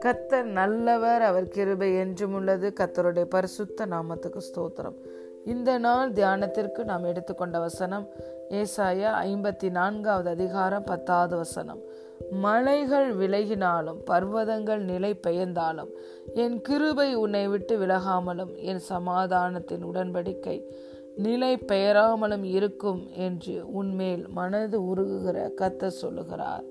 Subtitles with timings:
[0.00, 2.72] கத்தர் நல்லவர் அவர் கிருபை என்றும் உள்ளது.
[2.80, 4.94] கத்தருடைய பரிசுத்த நாமத்துக்கு ஸ்தோத்திரம்.
[5.44, 8.08] இந்த நாள் தியானத்திற்கு நாம் எடுத்துக்கொண்ட வசனம்
[8.50, 11.80] ஏசாயா ஐம்பத்தி நான்காவது அதிகாரம் பத்தாவது வசனம்.
[12.30, 15.90] மலைகள் விலகினாலும் பர்வதங்கள் நிலை பெயர்ந்தாலும்
[16.34, 20.62] என் கிருபை உன்னை விட்டு விலகாமலும் என் சமாதானத்தின் உடன்படிக்கை.
[21.24, 26.66] நிலை பெயராமலும் இருக்கும் என்று உன்மேல் மனது உருகுகிற கத்த சொல்லுகிறார்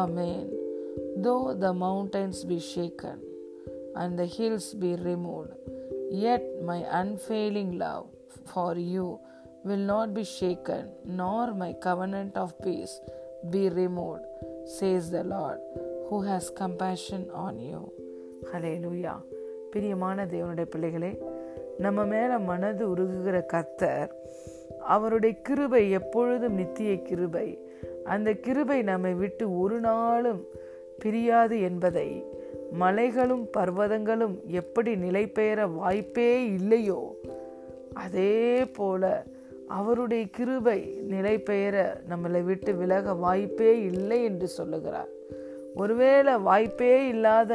[0.00, 0.48] ஆமேன்
[1.24, 3.18] Though the mountains be shaken
[3.96, 5.52] and the hills be removed,
[6.24, 8.06] yet my unfailing love
[8.44, 9.06] for you
[9.64, 10.84] will not be shaken,
[11.20, 12.94] nor my covenant of peace
[13.50, 14.24] be removed,
[14.66, 15.60] says the Lord,
[16.08, 17.82] who has compassion on you.
[18.52, 19.18] Hallelujah.
[19.74, 21.10] பிரியமான தேவனுடைய பிள்ளைகளே
[21.80, 24.10] நம்ம மேல மனது உருகுகிற கத்தர்
[24.86, 27.46] அவருடைய கிருபை எப்பொழுதும் நித்திய கிருபை.
[28.04, 30.40] அந்த கிருபை நம்மை விட்டு ஒரு நாளும்
[30.98, 32.08] பிரியாது என்பதை
[32.72, 37.00] மலைகளும் பர்வதங்களும் எப்படி நிலை பெயர வாய்ப்பே இல்லையோ
[37.94, 39.24] அதே போல
[39.68, 45.10] அவருடைய கிருபை நிலை பெயர நம்மளை விட்டு விலக வாய்ப்பே இல்லை என்று சொல்லுகிறார்.
[45.74, 47.52] ஒருவேளை வாய்ப்பே இல்லாத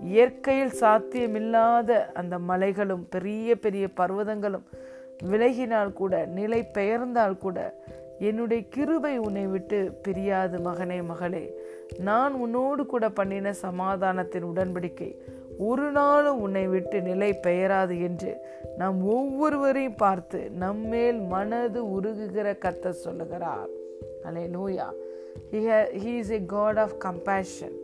[0.00, 4.66] இயற்கையில் சாத்தியமில்லாத அந்த மலைகளும் பெரிய பெரிய பர்வதங்களும்
[5.24, 7.58] விலகினால் கூட நிலை பெயர்ந்தால் கூட
[8.18, 11.44] என்னுடைய கிருபை உன்னை விட்டு பிரியாது மகனே மகளே.
[11.98, 15.10] நான் உன்னோடு கூட பண்ணின சமாதானத்தின் உடன்படிக்கை
[15.58, 18.32] ஒரு நாளும் உன்னை விட்டு நிலை பெயராது என்று
[18.78, 23.68] நாம் ஒவ்வொருவரையும் பார்த்து நம்மேல் மனது உருகுகிற கத்த சொல்லுகிறார்.
[24.56, 24.88] Hallelujah
[26.02, 27.76] he is a god of compassion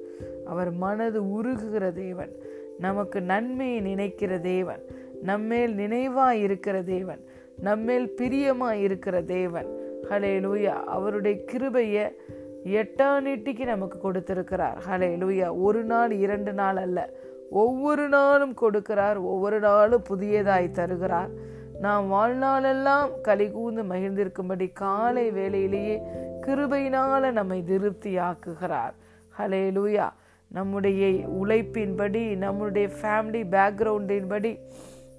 [0.45, 2.33] அவர் மனது உருகுகிற தேவன்.
[2.79, 4.83] நமக்கு நன்மையை நினைக்கிற தேவன்.
[5.23, 7.25] நம்மேல் நினைவாய் இருக்கிற தேவன்.
[7.59, 9.67] நம்மேல் பிரியமாய் இருக்கிற தேவன்.
[10.11, 12.17] ஹலே லூயா அவருடைய கிருபையை
[12.65, 14.83] எட்டானிட்டிக்கு நமக்கு கொடுத்திருக்கிறார்.
[14.89, 17.11] ஹலே லூயா ஒரு நாள் இரண்டு நாள் அல்ல.
[17.51, 19.17] ஒவ்வொரு நாளும் கொடுக்கிறார்.
[19.17, 21.59] ஒவ்வொரு நாளும் புதியதாய் தருகிறார்.
[21.81, 26.01] நாம் வாழ்நாளெல்லாம் கலிகூந்து மகிழ்ந்திருக்கும்படி காலை வேளையிலேயே
[26.47, 28.93] கிருபையினால நம்மை திருப்தி ஆக்குகிறார்
[29.41, 30.09] ஹலே லூயா
[30.49, 34.59] நம்முடைய உழைப்பின்படி நம்முடைய ஃபேமிலி பேக்ரவுண்டின்படி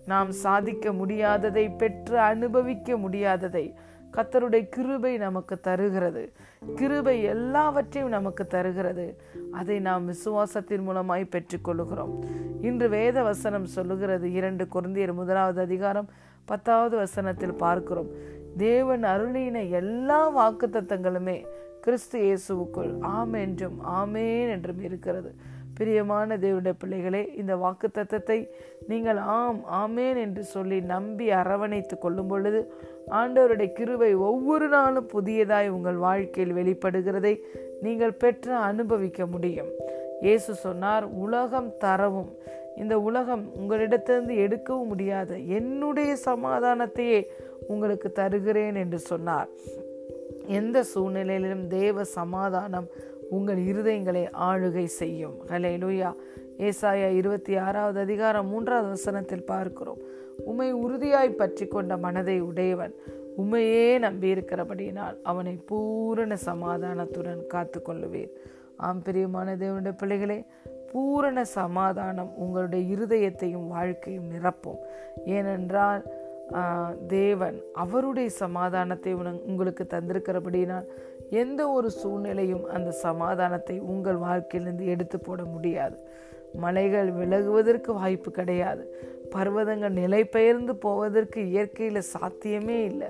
[0.06, 3.74] நாம் சாதிக்க முடியாததை பெற்று அனுபவிக்க முடியாததை
[4.18, 6.32] கத்தருடைய கிருபை நமக்கு தருகிறது.
[6.76, 9.22] கிருபை எல்லாவற்றையும் நமக்கு தருகிறது.
[9.52, 12.14] அதை நாம் விசுவாசத்தின் மூலமாய் பெற்றுக்கொள்கிறோம்
[12.62, 16.10] இன்று வேத வசனம் சொல்லுகிறது இரண்டு குருந்தியர் முதலாவது அதிகாரம்
[16.46, 18.10] பத்தாவது வசனத்தில் பார்க்கிறோம்.
[18.58, 21.46] தேவன் அருளின எல்லா வாக்கு தத்தங்களுமே
[21.86, 25.32] கிறிஸ்து இயேசுவுக்குள் ஆம் என்றும் ஆமேன் என்றும் இருக்கிறது.
[25.78, 28.38] பிரியமான தேவனுடைய பிள்ளைகளே இந்த வாக்கு தத்தத்தை
[28.88, 32.62] நீங்கள் ஆம் ஆமேன் என்று சொல்லி நம்பி அரவணைத்து கொள்ளும் பொழுது
[33.20, 37.34] ஆண்டவருடைய கிருவை ஒவ்வொரு நாளும் புதியதாய் உங்கள் வாழ்க்கையில் வெளிப்படுகிறதை
[37.82, 39.72] நீங்கள் பெற்று அனுபவிக்க முடியும்.
[40.22, 42.32] இயேசு சொன்னார் உலகம் தரவும்.
[42.78, 47.20] இந்த உலகம் உங்களிடத்திலிருந்து எடுக்கவும் முடியாது என்னுடைய சமாதானத்தையே
[47.68, 49.50] உங்களுக்கு தருகிறேன் என்று சொன்னார்.
[50.46, 52.88] எந்த சூழ்நிலையிலும் தேவ சமாதானம்
[53.30, 55.36] உங்கள் இருதயங்களை ஆளுகை செய்யும்.
[55.50, 56.14] ஹலே லூயா
[56.58, 59.98] ஏசாயா இருபத்தி ஆறாவது அதிகாரம் மூன்றாவது வசனத்தில் பார்க்கிறோம்.
[60.46, 62.94] உமை உறுதியாய் பற்றி கொண்ட மனதை உடையவன்
[63.38, 68.30] உமையே நம்பியிருக்கிறபடியினால் அவனை பூரண சமாதானத்துடன் காத்து கொள்ளுவேன்
[68.78, 70.44] ஆம் பிரியமான தேவனுடைய பிள்ளைகளே
[70.92, 74.80] பூரண சமாதானம் உங்களுடைய இருதயத்தையும் வாழ்க்கையும் நிரப்பும்.
[75.26, 76.04] ஏனென்றால்
[77.08, 79.14] தேவன் அவருடைய சமாதானத்தை
[79.50, 80.88] உங்களுக்கு தந்திருக்கிறபடினால்
[81.30, 85.98] எந்த ஒரு சூழ்நிலையும் அந்த சமாதானத்தை உங்கள் வாழ்க்கையிலிருந்து எடுத்து போட முடியாது.
[86.54, 88.84] மலைகள் விலகுவதற்கு வாய்ப்பு கிடையாது.
[89.36, 93.10] பர்வதங்கள் நிலை பெயர்ந்து போவதற்கு இயற்கையில் சாத்தியமே இல்லை.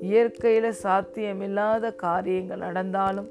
[0.00, 3.30] இயற்கையில் சாத்தியமில்லாத காரியங்கள் நடந்தாலும்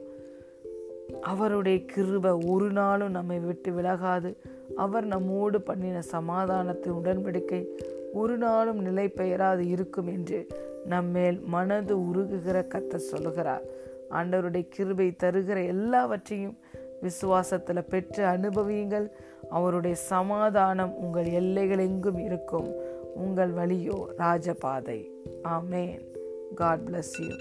[1.22, 4.30] அவருடைய கிருப ஒரு நாளும் நம்மை விட்டு விலகாது.
[4.76, 7.66] அவர் நம்மோடு பண்ணின சமாதானத்தின் உடன்படிக்கை
[8.14, 10.48] ஒரு நாளும் நிலை பெயராது இருக்கும் என்று
[10.86, 13.64] நம்மேல் மனது உருகுகிற கத்த சொல்லுகிறார்.
[14.12, 16.58] ஆண்டவருடைய கிருபை தருகிற எல்லாவற்றையும்
[17.02, 19.12] விசுவாசத்தில் பெற்று அனுபவியுங்கள்.
[19.50, 22.76] அவருடைய சமாதானம் உங்கள் எல்லைகள் எங்கும் இருக்கும்.
[23.16, 25.10] உங்கள் வழியோ ராஜபாதை.
[25.44, 26.10] ஆமேன்.
[26.56, 27.36] God bless you